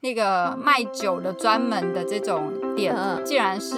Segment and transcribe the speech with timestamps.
[0.00, 3.74] 那个卖酒的专门的这种店，竟然是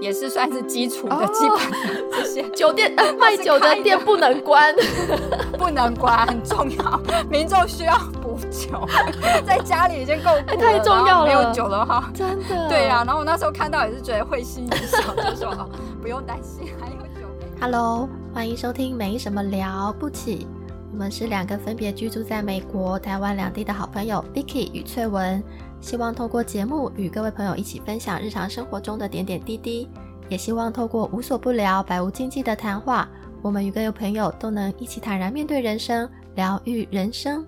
[0.00, 4.74] 也是算是基础的基本的这些酒店 卖酒的店不能关，
[5.58, 8.88] 不能关很重要，民众需要补酒，
[9.46, 13.04] 在家里已经够太重要了，没有酒的话，真的对呀。
[13.06, 15.68] 然后我那时候看到也是觉得会心一笑，就说
[16.00, 17.28] 不用担心，还有酒。
[17.60, 20.48] Hello，欢迎收听没什么了不起。
[20.90, 25.42] 我们是两个分别居住在美国、台湾两地的好朋友 Vicky 与翠文，
[25.80, 29.88] 希望透过节目与各位朋友一起分享日常生活中的点点滴滴，
[30.28, 33.08] 也希望透过无所不聊、百无禁忌的谈话，
[33.42, 37.46] 我们与各位朋友都能一起坦然面对人生，疗愈人生。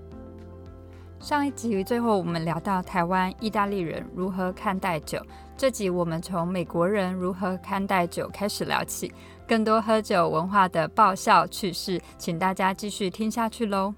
[1.21, 5.23] 上一集最后我们聊到台湾意大利人如何看待酒，
[5.55, 9.13] 这集我们从美国人如何看待酒开始聊起。
[9.47, 13.95] 更多喝酒文化的爆笑趣事，请大家继续听下去喽。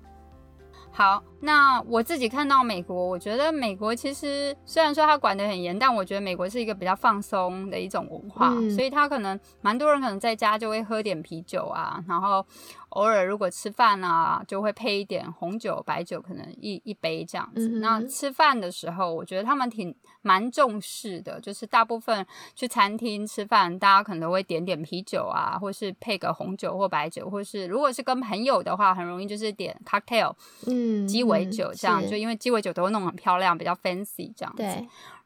[0.91, 12.46] 好，那我自己看到美国，我觉得美国其实虽然说它管得很严，但我觉得美国是一个比较放松的一种文化，所以他可能蛮多人可能在家就会喝点啤酒啊，然后。
[12.93, 17.66] 偶尔如果吃饭啊，就会配一点红酒、白酒，可能一一杯这样子。
[17.80, 30.34] 那吃饭的时候，我觉得他们挺蛮重视的，就是大部分去餐厅吃饭，大家可能都会点点啤酒啊，或是配个红酒或白酒，或是如果是跟朋友的话，很容易就是点 cocktail，
[30.66, 34.63] 嗯，鸡尾酒这样，就因为鸡尾酒都会弄很漂亮，比较 fancy 这样子。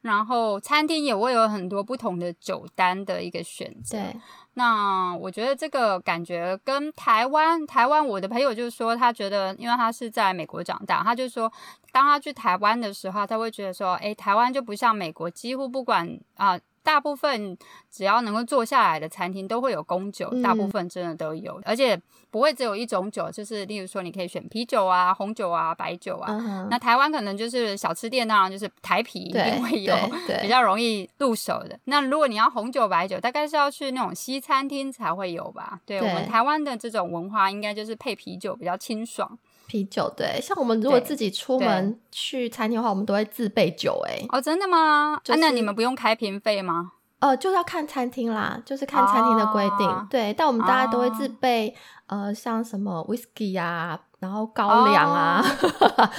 [0.03, 3.98] 然后餐厅也会有很多不同的酒单的一个选择。
[4.55, 11.53] 那我觉得这个感觉跟台湾，台湾我的朋友就是说，他觉得，因为他是在美国长大，他就说，
[11.91, 16.59] 当他去台湾的时候，他会觉得说，诶，台湾就不像美国，几乎不管啊。
[16.87, 17.59] 大部分
[17.91, 26.69] 只要能够坐下来的餐厅都会有供酒，大部分真的都有，而且不会只有一种酒，就是例如说你可以选啤酒啊、红酒啊、白酒啊。
[26.70, 29.97] 那台湾可能就是小吃店，当然就是台啤一定会有，
[30.41, 31.77] 比较容易入手的。
[31.87, 35.81] 那如果你要红酒、白酒，大概是要去那种西餐厅才会有吧？
[35.84, 39.36] 对我们台湾的这种文化，应该就是配啤酒比较清爽。
[39.67, 44.01] 啤酒对，像我们如果自己出门去餐厅的话，我们都会自备酒。
[44.07, 45.21] 哎，哦，真的吗？
[45.39, 46.93] 那你们不用开瓶费吗？
[47.19, 50.07] 呃，就是要看餐厅啦，就是看餐厅的规定。
[50.11, 51.75] 对，但我们大家都会自备，
[52.09, 55.43] 呃，像什么 whisky 啊，然后高粱啊。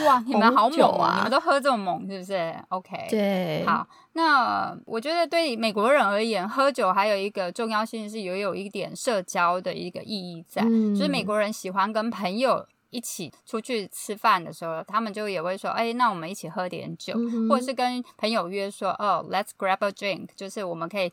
[0.07, 1.13] 哇，你们好猛啊！
[1.17, 3.07] 你们都喝这么猛，是不是？OK。
[3.11, 3.63] 对。
[3.67, 12.65] 好，那我觉得对美国人而言，喝酒还有一个重要性是也有一点社交的一个意义在，就是美国人喜欢跟朋友。
[12.89, 17.13] 一起出去吃饭的时候，他们就也会说：“哎，那我们一起喝点酒，
[17.49, 21.11] 或者是跟朋友约说，哦，Let's grab a drink，就是我们可以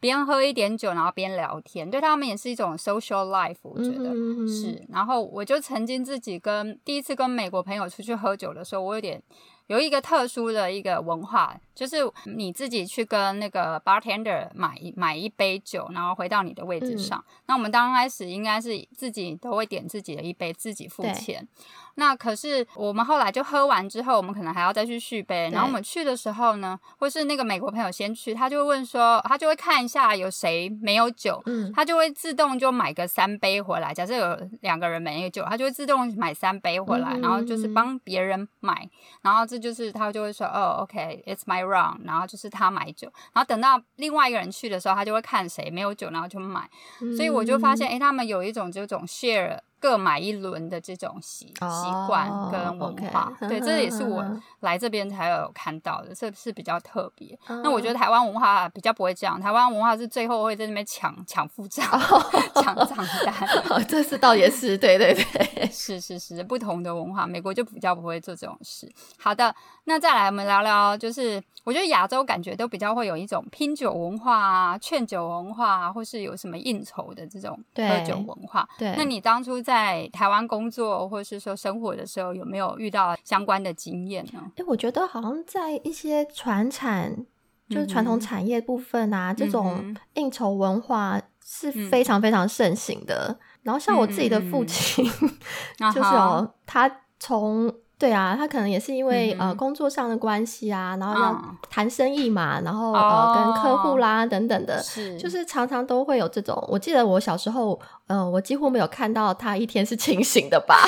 [0.00, 1.90] 边喝一点酒，然后边聊天。
[1.90, 4.14] 对他们也是一种 social life，我觉得
[4.46, 4.84] 是。
[4.90, 9.22] 然后我就曾经自己跟第一次跟美国朋友出去喝酒的时候，我有点。
[9.66, 11.96] 有一个特殊的一个文化，就是
[12.36, 17.24] 你自己去跟那个 bartender 买买一杯酒，然后回到你的位置上。
[17.46, 21.48] 那我们刚开始应该是自己都会点自己的一杯，自己付钱。
[21.96, 25.48] 那可是我们后来就喝完之后，我们可能还要再去续杯。
[25.52, 31.42] 然后我们去的时候呢，或是那个美国朋友先去，他就会问说，他就会看一下有谁没有酒，
[31.74, 33.94] 他就会自动就买个三杯回来。
[33.94, 38.88] 假设有两个人没有酒，他就会自动买三杯回来，然后就是帮别人买。
[39.22, 42.00] 然后这就是他就会说，哦，OK，it's my run。
[42.04, 46.68] 然后就是他买酒，然后等到另外一个人去的时候，他就会看谁没有酒，然后就买。
[47.16, 49.58] 所以我就发现，哎，他们有一种这种 share。
[49.84, 54.24] 各买一轮的这种习习惯跟文化，对，这也是我
[54.60, 57.38] 来这边才有看到的，这是比较特别。
[57.62, 61.86] 那我觉得台湾文化比较不会这样，台湾文化是最后会在那边抢抢付账、
[62.54, 62.96] 抢账
[63.26, 63.34] 单。
[63.86, 68.90] 这是倒也是，对对对， 是是是，不同的文化，美国就比较不会做这种事。
[69.18, 78.66] 好的，那再来我们聊聊，就是我觉得亚洲感觉都比较会有一种拼酒文化啊、劝酒文化啊，或是有什么应酬的这种喝酒文化。
[78.78, 84.40] 对，那你当初在在台湾工作或者是说生活的时候，有没有遇到相关的经验呢？
[84.56, 87.26] 哎，我觉得好像在一些传产，
[87.68, 93.36] 就是传统产业部分啊，这种应酬文化是非常非常盛行的。
[93.62, 95.04] 然后像我自己的父亲，
[95.76, 97.74] 就是哦，他从。
[97.96, 106.62] 对啊，他可能也是因为呃工作上的关系啊，然后要谈生意嘛，然后呃跟客户啦等等的，是就是常常都会有这种。
[106.68, 110.84] 我记得我小时候，嗯，我几乎没有看到他一天是清醒的吧？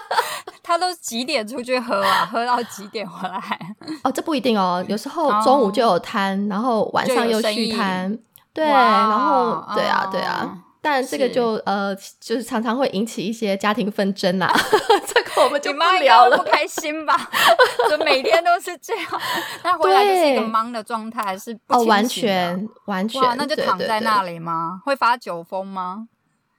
[0.62, 2.24] 他都几点出去喝啊？
[2.24, 3.40] 喝到几点回来？
[4.02, 8.16] 哦，这不一定哦，有时候中午就有摊，然后晚上又续摊。
[8.54, 10.58] 对，然后对啊，对啊。
[10.84, 14.52] 但这个就呃，就是常常会引起一些家庭纷争啦。
[15.08, 17.30] 这个我们就不聊了，不开心吧？
[17.88, 19.06] 就每天都是这样，
[19.64, 24.82] 那回来就是一个忙的状态，是哦，完全完全，那就躺在那里吗？
[24.84, 26.06] 会发酒疯吗？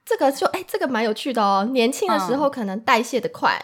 [0.04, 1.63] 这个就哎，这个蛮有趣的哦。
[1.71, 3.63] 年轻的时候可能代谢的快，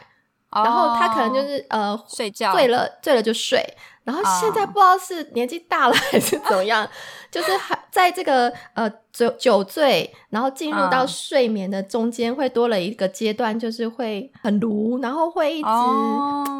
[0.51, 3.65] 然后他可能就是呃睡觉醉了，醉了就睡。
[4.03, 6.87] 然后现在不知道是年纪大了 还是怎么样，
[7.29, 15.69] 就是还在这个呃酒酒醉，然后进入到睡眠的中间，会多了一个阶段，就是会很炉，然后会一直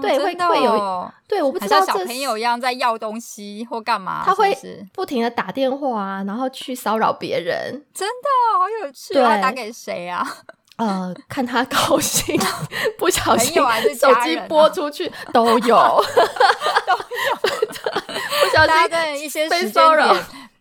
[0.01, 4.55] 对会会有对我不知道小朋友一样在要东西或干嘛，他会
[4.93, 9.37] 不停的打电话啊，然后去骚扰别人，真的好有趣啊！
[9.41, 10.25] 打给谁啊？
[10.81, 12.35] 呃，看他高兴，
[12.97, 13.53] 不小心
[13.95, 16.01] 手机拨出去都有，都有
[17.37, 20.11] 不小心跟一些被骚扰，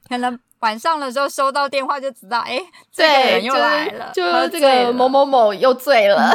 [0.06, 2.60] 可能晚上的时候收到电话就知道，哎，
[2.92, 6.34] 这个人又来了，就是这个某某某又醉了，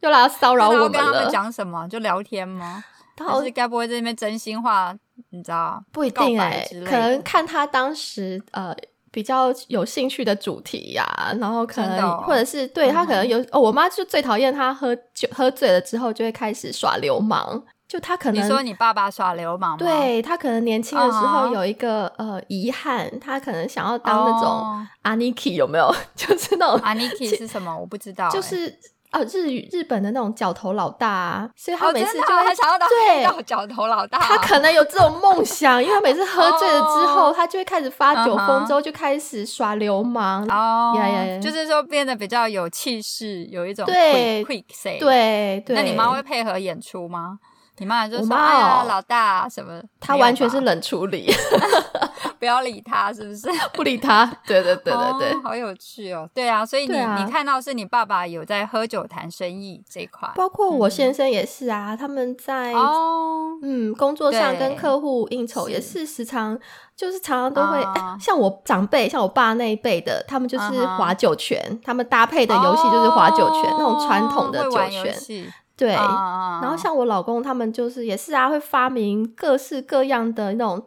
[0.00, 0.88] 又来骚扰我们了。
[0.90, 1.86] 跟他们讲什么？
[1.86, 2.82] 就聊天吗？
[3.18, 4.96] 还是该不会在那边真心话？
[5.28, 5.84] 你知道？
[5.92, 8.74] 不一定哎，可能看他当时呃。
[9.10, 11.04] 比较有兴趣的主题呀，
[11.40, 25.92] 然后可能或者是对他可能有哦，我妈就最讨厌他喝酒喝醉了之后就会开始耍流氓，就他可能你说你爸爸耍流氓，对他可能年轻的时候有一个呃遗憾，他可能想要当那种阿尼基有没有？
[26.14, 27.76] 就是那种阿尼基是什么？
[27.76, 28.78] 我不知道，就是。
[29.12, 34.18] 哦，日语日本的那种角头老大，所以他每次就会想要当对角头老大。
[34.18, 40.46] 他可能有这种梦想，因为他每次喝醉了之后，他就会开始发酒疯，之后就开始耍流氓。
[40.48, 40.94] 哦，
[41.42, 44.98] 就是说变得比较有气势，有一种对 quick say。
[44.98, 45.74] 对对。
[45.74, 47.38] 那你妈会配合演出吗？
[47.80, 51.28] 你妈就说：“哎呀，老大什么？”他完全是冷处理。
[52.38, 53.48] 不要理他，是不是？
[53.74, 56.28] 不理他，对对对对对，好有趣哦。
[56.34, 61.96] 对啊，所以你你看到是你爸爸有在喝酒谈生意这一块，包括我先生也是啊。
[61.96, 66.58] 他们在哦，嗯，工作上跟客户应酬也是时常，
[66.96, 67.82] 就是常常都会
[68.20, 75.14] 像我长辈，像我爸那一辈的，他们就是划酒拳，他们搭配的游戏就是划酒拳，那种传统的酒拳。
[75.80, 80.86] 对，然后像我老公他们就是也是啊，会发明各式各样的那种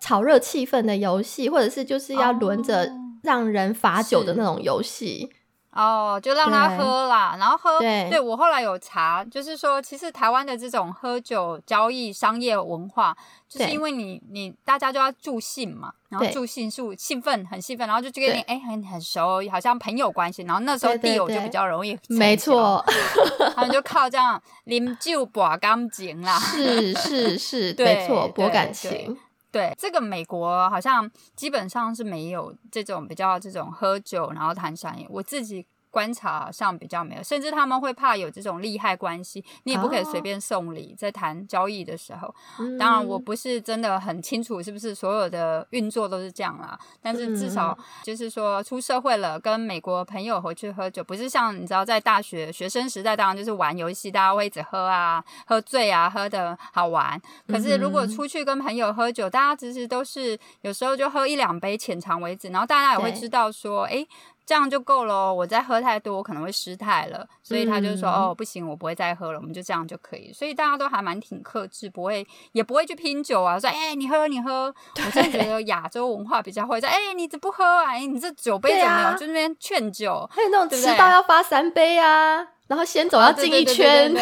[0.00, 2.90] 炒热气氛的游戏，或者是就是要轮着
[3.22, 5.30] 让人罚酒的那种游戏。
[5.72, 7.78] 哦，就让他喝啦，然后喝。
[7.80, 13.16] 对，我后来有查，就是说，其实台湾的这种喝酒交易商业文化，
[13.48, 21.98] 就是因为你你大家就要助兴嘛，然后助兴是兴奋，很兴奋，然后就觉得你哎很很熟，好像朋友关系，然后那时候地友就比较容易。
[22.08, 22.84] 没错，
[23.56, 26.38] 他们就靠这样啉酒博感情啦。
[26.38, 29.16] 是是是，没错， 博感情。
[29.52, 35.64] 对，这个美国好像基本上是没有这种比较这种喝酒然后谈生意，我自己。
[35.92, 42.34] 观察上比较没有，甚至他们会怕有这种利害关系，你也不可以随便送礼，在谈交易的时候。
[42.78, 57.20] 当然，我不是真的很清楚是不是所有的运作都是这样啦，但是至少就是说出社会了，跟美国朋友回去喝酒，不是像你知道在大学学生时代，当然就是玩游戏，大家会一直喝啊，喝醉啊，喝的好玩。
[57.46, 64.06] 可是如果出去跟朋友喝酒，大家其实都是有时候就喝一两杯，浅尝为止，然后大家也会知道说，哎。
[64.44, 70.32] 这样就够了，我再喝太多我可能会失态了，所以他就说哦不行，我不会再喝了，我们就这样就可以。
[70.32, 74.74] 所以大家都还蛮挺克制，不会也不会去拼酒啊，说哎你喝你喝。
[74.96, 79.16] 我真的觉得亚洲文化比较会在哎你怎不喝啊，哎你这酒杯怎么样？
[79.16, 84.12] 就那边劝酒，还有那种迟到要发三杯啊，然后先走要进一圈。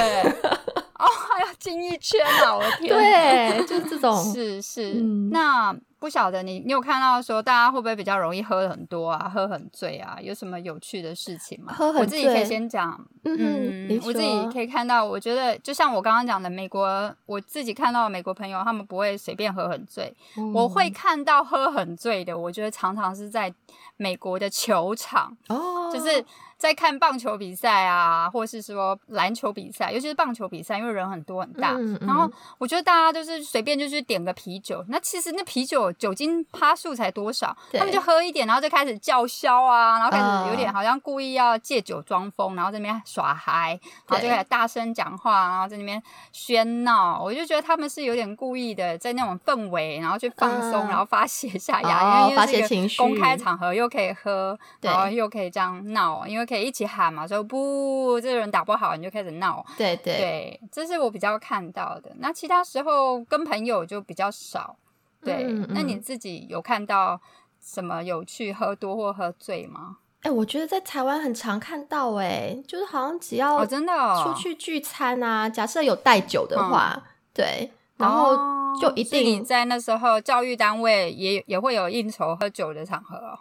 [1.01, 2.55] 哦，还要进一圈啊！
[2.55, 4.93] 我的天，对，就是这种，是是。
[5.33, 10.19] 那不晓得你，你有看到说大家会不会比较容易喝很多啊，喝很醉啊？
[10.21, 11.75] 有什么有趣的事情吗？
[11.77, 12.99] 喝很醉，我自己可以先讲。
[13.25, 20.13] 嗯，我自己可以看到，我觉得就像我刚刚讲的，美国，我自己看到美国朋友，他们不会随便喝很醉。
[20.55, 23.53] 我会看到喝很醉的，我觉得常常是在
[23.99, 26.25] 美国的球场，哦，就是。
[26.61, 31.73] 在看棒球比赛啊，或是说篮球比赛，尤其是棒球比赛，因为人很多很大。
[32.03, 46.03] 然后我觉得大家就是随便就去点个啤酒，那其实那啤酒酒精趴数才多少，他们就喝一点，然后就开始叫嚣啊，然后开始有点好像故意要借酒装疯，然后在那边耍嗨，然后就开始大声讲话，然后在那边
[46.35, 47.23] 喧闹。
[47.23, 56.50] 我就觉得他们是有点故意的，在那种氛围，然后去放松，然后发泄下压，因为是一个公开场合，又可以喝，然后又可以这样闹，因为。
[56.51, 57.25] 可以一起喊嘛？
[57.25, 59.65] 说不，这个人打不好，你就开始闹。
[59.79, 62.11] 对对对，这是我比较看到的。
[62.19, 64.77] 那其他时候跟朋友就比较少。
[65.23, 67.21] 对，那你自己有看到
[67.63, 69.99] 什么有趣喝多或喝醉吗？
[70.23, 73.93] 哎，我觉得在台湾很常看到，哎，就是好像只要真的
[74.25, 77.01] 出去聚餐啊，假设有带酒的话，
[77.33, 78.35] 对，然后
[78.81, 83.39] 就一定在那时候教育单位也也会有应酬喝酒的场合哦。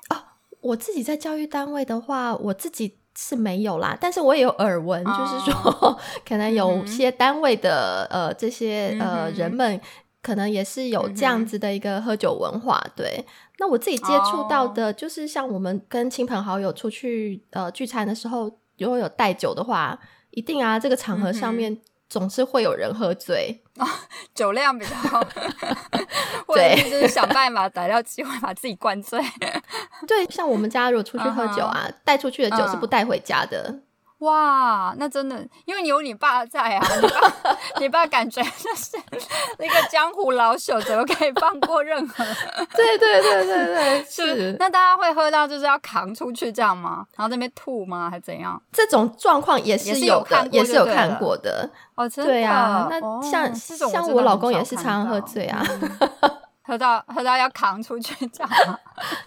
[0.62, 9.80] 我自己在教育单位的话，我自己是没有啦，但是我也有耳闻，就是说 可能有些单位的呃这些呃人们，
[10.22, 12.84] 可能也是有这样子的一个喝酒文化。
[12.96, 13.26] 对，
[13.58, 20.00] 那我自己接触到的，就是像我们跟亲朋好友出去呃聚餐的时候，如果有带酒的话，
[20.32, 21.80] 一定啊，这个场合上面。
[22.10, 23.62] 总是会有人喝醉，
[24.36, 24.94] 酒量比较，
[26.48, 29.20] 或者就是想办法逮到机会把自己灌醉。
[30.08, 33.80] 对，像我们家如果出去喝酒啊，带出去的酒是不带回家的。
[34.20, 38.98] 哇，那真的，因为你有你爸在啊，你爸， 你爸感觉就是
[39.58, 42.26] 那个江湖老手，怎么可以放过任何？
[42.76, 44.56] 对对对对对，是。
[44.60, 47.06] 那大家会喝到就是要扛出去这样吗？
[47.16, 48.10] 然后那边吐吗？
[48.10, 48.62] 还怎样？
[48.74, 51.70] 这种状况也是有的，也是有看过的。
[51.96, 52.32] 哦，真的。
[52.32, 55.64] 对啊，那像像我老公也是常常喝醉啊，
[56.64, 58.80] 喝到喝到要扛出去这样。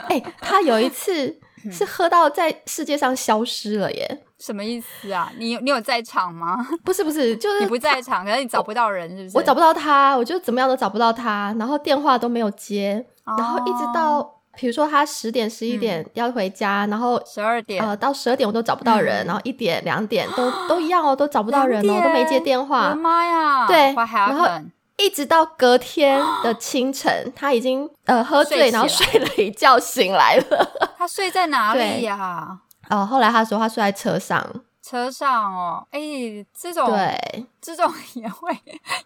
[0.08, 4.24] 哎，他有一次是喝到在世界上消失了耶。
[4.44, 5.30] 什么意思啊？
[5.38, 6.56] 你你有在场吗？
[6.84, 9.36] 不是不是， 就是你不在场，可是你找不到人，是不是？
[9.36, 14.20] 我找不到他，我就怎么样都找不到他，然后电话都没有接，然后一直到
[14.56, 22.94] 比如说他十点十一点要回家，然后十二点呃到十二点我都找不到人，然后一点两点都 都一样哦，都找不到人哦，都没接电话。
[22.96, 23.66] 妈呀！
[23.68, 24.48] 对，然后
[24.98, 30.92] 一直到隔天的清晨，他已经呃喝醉，然后睡了一觉醒来了。
[30.98, 32.58] 他睡在哪里呀？
[32.92, 34.46] 哦，后来他说他睡在车上，
[34.82, 36.00] 车上哦，哎，
[36.52, 37.46] 这种对。
[37.62, 38.52] 这种 也会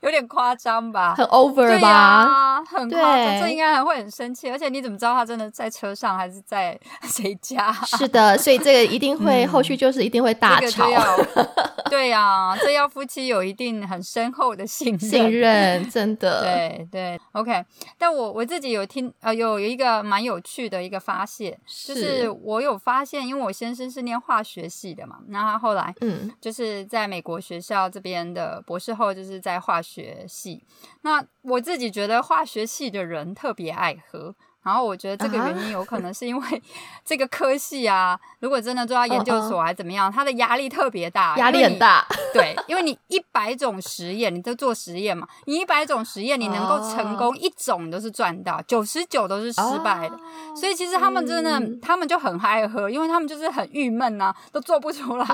[0.01, 4.51] 有点夸张吧，很 over 吧，很夸张，这应该还会很生气。
[4.51, 7.71] 而且你怎么知道他真的在车上还是在谁家？
[7.85, 10.89] 是的，所以这个一定会后续就是一定会大吵。
[11.91, 16.43] 对呀，这要夫妻有一定很深厚的信任，信任真的。
[16.43, 17.63] 对对，OK。
[17.99, 21.57] 但我我自己有听呃，有有一个蛮有趣的一个发现，
[21.87, 28.63] 就是我有发现，因为我先生是念化学系的嘛，那他后来嗯，就是在美国学校这边的。
[28.65, 30.63] 博士后就是在化学系，
[31.03, 34.35] 那我自己觉得化学系的人特别爱喝。
[34.63, 36.63] 然后我觉得这个原因有可能是因为
[37.05, 42.05] 这个科系啊，如果真的做到研究所还怎么样，他的压力特别大，压力很大。
[42.37, 50.19] 对，因为你一百种实验，你都做实验嘛，你一百种实验，你能够成功一种都是赚到，九十九都是失败的。
[50.57, 55.27] 所以其实他们真的，他们就很爱喝，因为他们就是很郁闷呐，都做不出来。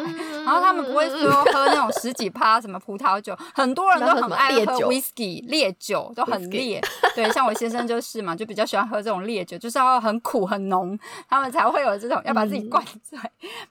[0.44, 6.78] 然后他们不会说喝那种十几趴什么葡萄酒，很多人都很爱喝 whisky 烈酒，都很烈。
[7.14, 9.23] 对，像我先生就是嘛，就比较喜欢喝这种。
[9.23, 13.16] 烈酒就是要很苦很浓，他们才会有这种要把自己灌醉。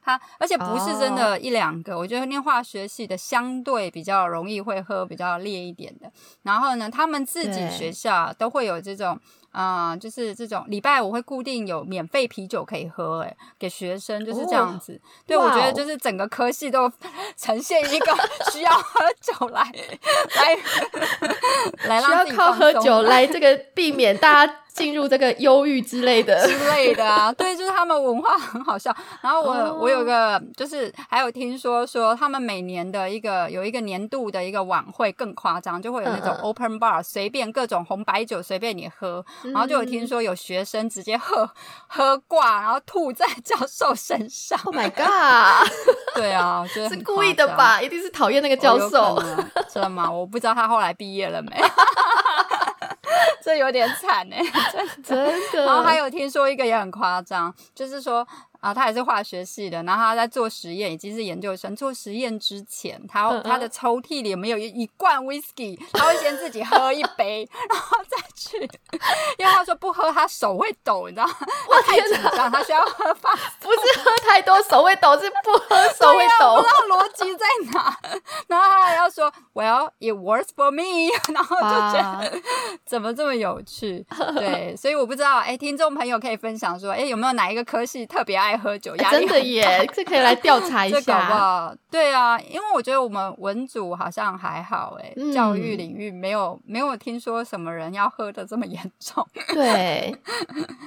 [0.01, 6.11] 他而且不是真的一两个，我觉得念化学系的相对比较容易会喝比较烈一点的。
[6.41, 9.19] 然后呢，他们自己学校都会有这种。
[9.51, 14.97] 啊，就是这种礼拜五会固定有免费啤酒可以喝，哎，给学生就是这样子。
[15.27, 16.89] 对，我觉得就是整个科系都
[17.35, 18.15] 呈现一个
[18.49, 19.69] 需要喝酒来
[21.83, 27.31] 来来，需要靠喝酒来这个避免大家进入这个忧郁之类的之类的啊。
[27.33, 28.95] 对，就是他们文化很好笑。
[29.21, 39.23] 然后我我有个就是还有听说说他们每年的一个有一个年度的一个晚会更夸张，就会有那种 open bar，随便各种红白酒随便你喝。
[39.43, 41.49] 然后就有听说有学生直接喝
[41.87, 44.59] 喝挂，然后吐在教授身上。
[44.63, 45.69] Oh my god！
[46.15, 47.81] 对啊，我觉得是故意的吧？
[47.81, 49.21] 一定是讨厌那个教授，
[49.69, 50.09] 真的吗？
[50.11, 51.51] 我不知道他后来毕业了没。
[53.43, 54.41] 这有点惨哎，
[55.03, 55.65] 真的。
[55.65, 58.27] 然后还有听说一个也很夸张，就是说。
[58.61, 61.75] 啊，他也是化学系的，然后他在做实验，已经是研究生。
[61.75, 65.75] 做实验之前，他他的抽屉里有没有一罐 whisky？
[65.91, 68.59] 他会先自己喝一杯，然后再去，
[69.39, 71.35] 因为他说不喝他手会抖，你知道吗？
[71.71, 76.57] 他太紧张，他需要喝饭，不是喝太多手会抖，是不喝手会抖。
[76.57, 77.99] 不知道逻辑在哪。
[78.47, 81.11] 然后他还要说，Well, it works for me。
[81.33, 82.41] 然后就觉得
[82.85, 84.05] 怎么这么有趣？
[84.35, 88.57] 对，所以我不知道，哎，听众朋友可以分享说，哎，有没有哪一个科系特别爱？
[88.61, 91.75] 喝酒，压力真的耶，这可以来调查 一下，好不好？
[91.89, 99.25] 对啊，因为我觉得我们文组好像还好，哎，教育领域没有没有听说什么人要喝的这么严重。
[99.49, 100.15] 对，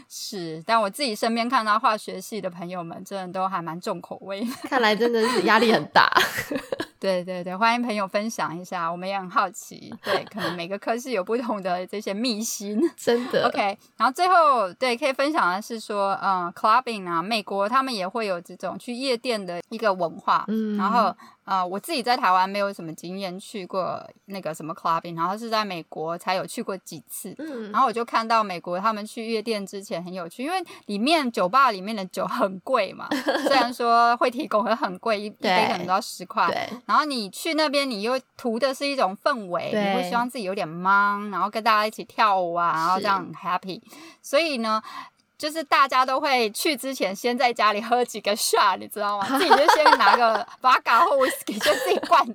[0.08, 4.46] 是，但我自己身边看到化学系的朋友们，真的都还蛮重口味。
[4.68, 6.08] 看来真的是压力很大。
[7.00, 9.92] 对对对对，欢迎朋友分享一下，我们也很好奇。
[10.04, 13.48] 对，可能每个科室有不同的这些秘辛，真的。
[13.48, 21.12] OK，然后最后对可以分享的是说，嗯，clubbing 啊，美国他们也会有这种去夜店的一个文化，嗯，然后。
[21.44, 27.34] 啊，我自己在台湾没有什么经验，去过那个什么 clubbing，然后是在美国才有去过几次。
[27.38, 33.08] 嗯，然后我就看到美国他们去夜店之前很有趣，因为里面酒吧里面的酒很贵嘛，
[33.46, 36.46] 虽然说会提供，会很贵，一杯可能都要十块。
[36.46, 36.68] 对。
[36.86, 43.80] 然后你去那边，你又图的是一种氛围，你会希望自己有点忙，然后跟大家一起跳舞啊，然后这样很 happy。
[44.22, 44.82] 所以呢。
[45.44, 49.26] 就是大家都会去之前，先在家里喝几个 shot，你知道吗？
[49.38, 52.24] 自己就先拿个 vodka 或 whisky，就自己灌。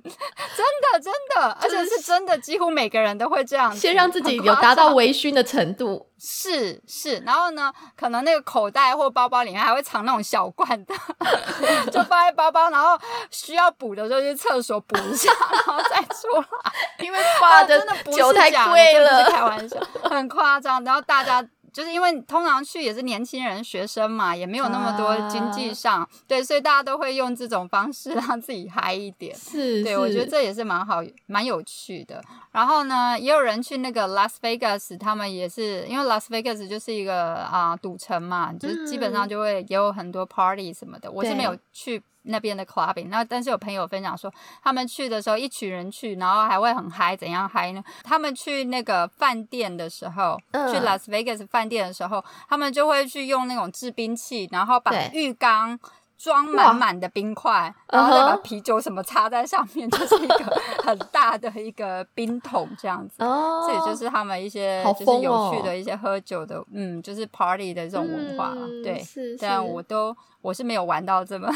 [0.92, 6.06] 的，真的，而且是真的，几乎每个人都会这样，先让自己有达到微醺的程度。
[6.20, 10.94] 是是，然后呢，可能那个口袋或包包里面还会藏那种小罐的，
[11.90, 12.96] 就放在包包，然后
[13.32, 15.32] 需要补的时候去厕所补一下，
[15.66, 16.72] 然后再出来。
[17.00, 17.84] 因为花的
[18.16, 19.76] 酒太贵了，开玩笑，
[20.08, 20.84] 很夸张。
[20.84, 21.44] 然后大家。
[21.72, 29.34] 就是因为通常去也是年轻人、学生嘛，也没有那么多经济上对，所以大家都会用这种方式 让自己嗨一点。
[29.34, 32.22] 是，对我觉得这也是蛮好、蛮有趣的。
[32.52, 41.10] 然后呢，也有人去那个 Las Vegas，他们也是因为 Las Vegas 就是一个啊赌城嘛，就是基本上就会也有很多 party 什么的。
[41.10, 42.02] 我是没有去。
[42.22, 47.82] 那边的 clubbing，那但是有朋友分享说，他们去的时候一群人去，然后还会很嗨，怎样嗨呢？
[48.02, 55.78] 他们去那个饭店的时候，去 Las Vegas 饭店的时候，他们就会去用那种制冰器，然后把浴缸
[56.22, 63.24] 装满满的冰块，然后再把啤酒什么插在上面，就是一个很大的一个冰桶这样子。
[63.24, 68.52] 哦，这也就是他们一些就是有趣的一些喝酒的，嗯，就是 party 的这种文化。
[68.84, 69.02] 对，
[69.40, 70.14] 但我都。
[70.42, 71.46] 我是没有玩到这么，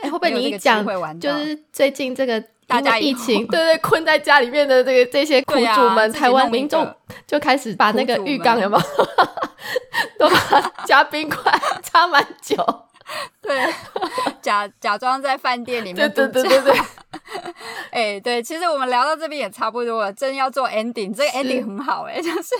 [0.00, 0.86] 哎，会不会 你一讲，
[1.18, 6.88] 就是最近这个大家疫情， 对对，困在家里面的这个这些苦主们，台湾民众
[7.26, 9.06] 就开始把那个浴缸有没有，
[10.20, 12.54] 都把加冰块，插满酒。
[13.44, 13.68] 对，
[14.40, 16.80] 假假装在饭店里面对对对对对，
[17.90, 22.54] 哎，对，其实我们聊到这边也差不多了，真要做 ending，这个 ending 很好哎，就是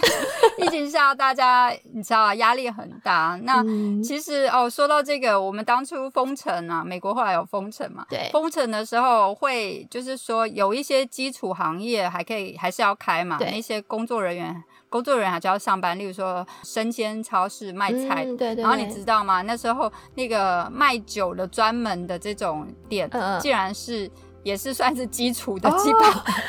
[0.59, 3.39] 疫情下大家你知道压力很大。
[3.45, 3.63] 那
[4.03, 14.65] 其实哦，说到这个，我们当初封城啊，美国后来有封城嘛，对，封城的时候会就是说有一些基础行业还可以还是要开嘛，那些工作人员。
[14.93, 18.57] 工作人员还就要上班，例如说生鲜超市卖菜，对对。
[18.57, 19.41] 然后你知道吗？
[19.41, 24.11] 那时候那个卖酒的专门的这种店，竟然是。
[24.43, 26.03] 也是算是基础的基本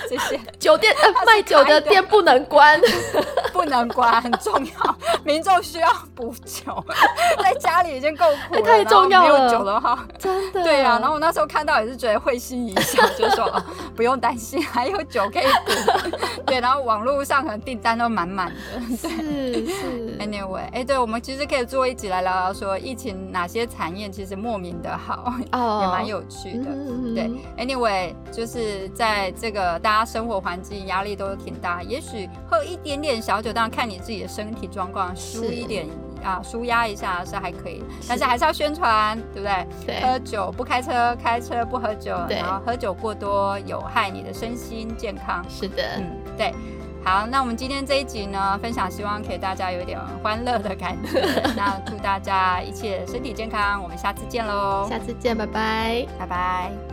[0.09, 0.93] 这些酒店
[1.25, 2.79] 卖酒的店不能关，
[3.53, 6.83] 不能关很重要， 民众需要补酒，
[7.41, 9.37] 在家里已经够苦了，太重要了。
[9.37, 10.97] 没有酒的话，真的对啊。
[10.99, 13.63] 然后我那时候看到也是觉得会心一笑，就说
[13.95, 16.17] 不用担心，还有酒可以补。
[16.47, 18.97] 对，然后网络上可能订单都满满的。
[18.97, 20.17] 是是。
[20.19, 26.65] Anyway，哎，对，我们其实可以做一集来聊聊说疫情哪些产业其实莫名的好，也蛮有趣的。
[27.13, 27.82] 对，Anyway。
[27.83, 35.85] 对，就是在这个大家生活环境压力都挺大，也许喝一点点小酒，当然看你自己的身体状况，舒一点
[36.23, 39.67] 啊，舒压一下是还可以，但是还是要宣传，对不对？
[39.85, 45.43] 对，喝酒不开车，开车不喝酒，然后喝酒过多有害你的身心健康。
[45.49, 46.53] 是的，嗯，对。
[47.05, 51.21] 好，那我们今天这一集呢，分享希望给大家有一点欢乐的感觉。
[51.53, 54.87] 那祝大家一切身体健康，我们下次见喽！
[54.89, 56.92] 下次见，拜拜，拜拜。